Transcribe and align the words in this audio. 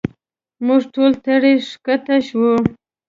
موږ 0.65 0.81
ټول 0.93 1.11
ترې 1.25 1.53
ښکته 1.69 2.17
شو. 2.27 2.47